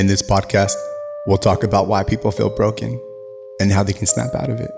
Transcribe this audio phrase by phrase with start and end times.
[0.00, 0.72] In this podcast,
[1.26, 2.98] we'll talk about why people feel broken
[3.60, 4.70] and how they can snap out of it.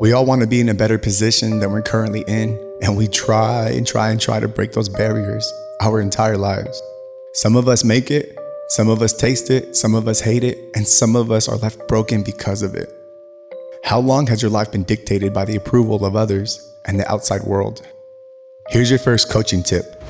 [0.00, 3.08] We all want to be in a better position than we're currently in, and we
[3.08, 5.52] try and try and try to break those barriers
[5.82, 6.82] our entire lives.
[7.34, 10.56] Some of us make it, some of us taste it, some of us hate it,
[10.74, 12.90] and some of us are left broken because of it.
[13.84, 17.42] How long has your life been dictated by the approval of others and the outside
[17.42, 17.86] world?
[18.70, 20.02] Here's your first coaching tip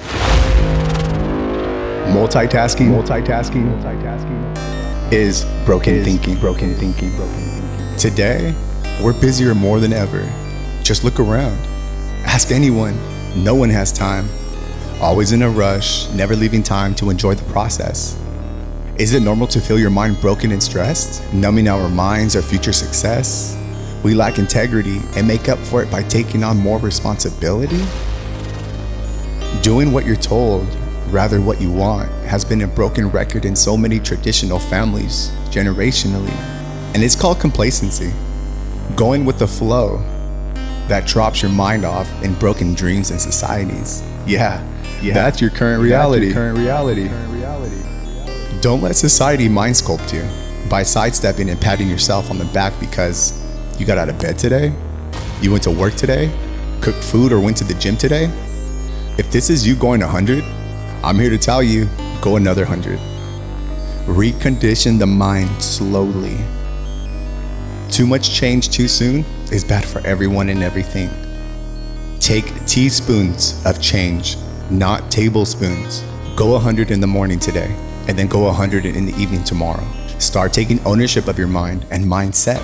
[2.09, 4.80] multitasking, multitasking, multitasking
[5.12, 6.38] is broken is thinking.
[6.38, 7.15] Broken thinking.
[7.16, 7.97] Broken thinking.
[7.97, 8.55] Today,
[9.02, 10.23] we're busier more than ever.
[10.83, 11.59] Just look around.
[12.25, 12.97] Ask anyone.
[13.37, 14.28] No one has time.
[15.01, 18.20] Always in a rush, never leaving time to enjoy the process.
[18.98, 22.73] Is it normal to feel your mind broken and stressed, numbing our minds of future
[22.73, 23.56] success?
[24.05, 27.83] We lack integrity and make up for it by taking on more responsibility?
[29.62, 30.69] Doing what you're told
[31.10, 36.30] rather what you want has been a broken record in so many traditional families, generationally.
[36.94, 38.12] And it's called complacency.
[38.97, 39.98] Going with the flow
[40.89, 44.02] that drops your mind off in broken dreams and societies.
[44.27, 44.67] Yeah,
[45.00, 45.14] yeah.
[45.14, 46.27] That's your current reality.
[46.27, 47.08] Your current reality.
[48.61, 50.22] Don't let society mind sculpt you
[50.69, 53.41] by sidestepping and patting yourself on the back because
[53.78, 54.74] you got out of bed today,
[55.41, 56.30] you went to work today,
[56.83, 58.24] cooked food, or went to the gym today.
[59.17, 60.45] If this is you going 100,
[61.03, 61.89] I'm here to tell you
[62.20, 62.98] go another 100.
[64.06, 66.37] Recondition the mind slowly.
[67.89, 71.09] Too much change too soon is bad for everyone and everything.
[72.19, 74.37] Take teaspoons of change,
[74.70, 76.05] not tablespoons.
[76.37, 77.75] Go 100 in the morning today,
[78.07, 79.87] and then go 100 in the evening tomorrow.
[80.19, 82.61] Start taking ownership of your mind and mindset.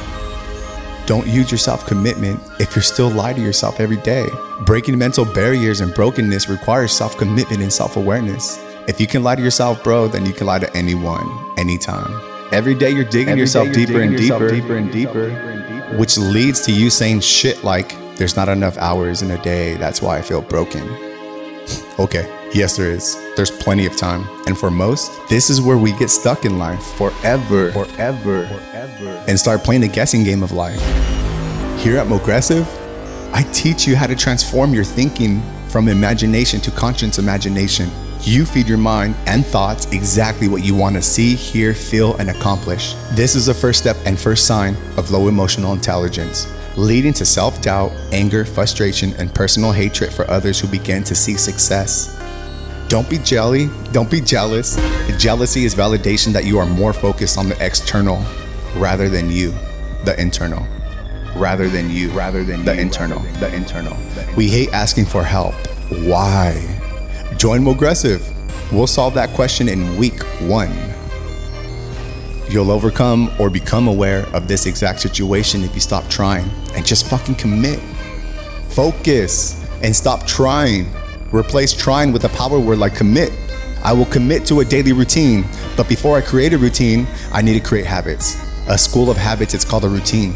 [1.06, 4.26] Don't use your self commitment if you're still lying to yourself every day.
[4.64, 8.58] Breaking mental barriers and brokenness requires self commitment and self awareness.
[8.88, 12.20] If you can lie to yourself, bro, then you can lie to anyone, anytime.
[12.52, 16.18] Every day you're digging every yourself, you're deeper, digging and yourself deeper, and deeper, which
[16.18, 20.18] leads to you saying shit like, there's not enough hours in a day, that's why
[20.18, 20.82] I feel broken.
[21.98, 23.16] okay, yes, there is.
[23.36, 24.26] There's plenty of time.
[24.46, 27.70] And for most, this is where we get stuck in life forever.
[27.72, 28.46] Forever.
[28.46, 29.24] Forever.
[29.28, 30.80] And start playing the guessing game of life.
[31.78, 32.66] Here at Mogressive,
[33.34, 37.90] I teach you how to transform your thinking from imagination to conscious imagination.
[38.22, 42.30] You feed your mind and thoughts exactly what you want to see, hear, feel, and
[42.30, 42.94] accomplish.
[43.12, 47.60] This is the first step and first sign of low emotional intelligence, leading to self
[47.60, 52.15] doubt, anger, frustration, and personal hatred for others who begin to see success.
[52.88, 53.68] Don't be jelly.
[53.90, 54.76] Don't be jealous.
[55.18, 58.24] Jealousy is validation that you are more focused on the external
[58.76, 59.52] rather than you,
[60.04, 60.64] the internal.
[61.34, 63.96] Rather than you, rather than the you, internal, the internal.
[64.36, 65.54] We hate asking for help.
[66.04, 66.54] Why?
[67.36, 68.24] Join Mogressive.
[68.72, 70.72] We'll solve that question in week one.
[72.48, 77.06] You'll overcome or become aware of this exact situation if you stop trying and just
[77.06, 77.80] fucking commit.
[78.68, 80.86] Focus and stop trying.
[81.32, 83.32] Replace trying with a power word like commit.
[83.82, 85.44] I will commit to a daily routine,
[85.76, 88.36] but before I create a routine, I need to create habits.
[88.68, 90.34] A school of habits, it's called a routine.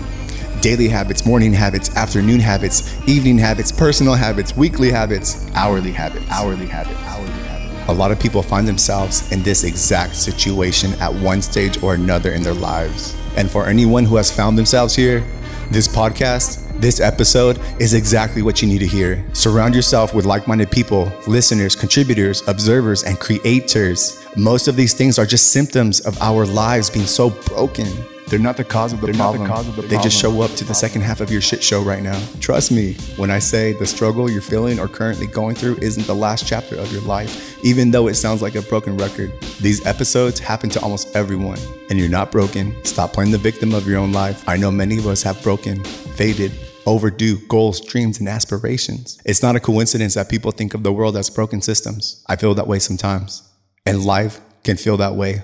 [0.60, 6.66] Daily habits, morning habits, afternoon habits, evening habits, personal habits, weekly habits, hourly habits, hourly
[6.66, 7.88] habits, hourly habits.
[7.88, 12.32] A lot of people find themselves in this exact situation at one stage or another
[12.32, 13.16] in their lives.
[13.36, 15.24] And for anyone who has found themselves here,
[15.70, 19.22] this podcast this episode is exactly what you need to hear.
[19.34, 24.24] Surround yourself with like minded people, listeners, contributors, observers, and creators.
[24.36, 27.86] Most of these things are just symptoms of our lives being so broken.
[28.28, 29.48] They're not the cause of the, problem.
[29.48, 30.02] The of the they problem.
[30.04, 32.18] just show up to the second half of your shit show right now.
[32.38, 36.14] Trust me when I say the struggle you're feeling or currently going through isn't the
[36.14, 39.32] last chapter of your life, even though it sounds like a broken record.
[39.60, 41.58] These episodes happen to almost everyone,
[41.91, 42.72] and you're not broken.
[42.84, 44.48] Stop playing the victim of your own life.
[44.48, 46.52] I know many of us have broken, faded,
[46.86, 49.20] overdue goals, dreams, and aspirations.
[49.24, 52.24] It's not a coincidence that people think of the world as broken systems.
[52.28, 53.48] I feel that way sometimes.
[53.86, 55.42] And life can feel that way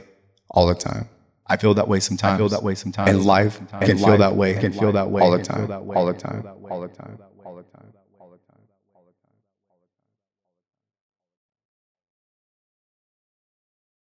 [0.50, 1.08] all the time.
[1.46, 2.34] I feel that way sometimes.
[2.34, 3.08] I feel that way sometimes.
[3.08, 4.54] And life can feel that way.
[4.54, 5.70] Can feel that way all the time.
[5.70, 6.44] All the time.
[6.70, 7.18] All the time.
[7.44, 7.92] All the time.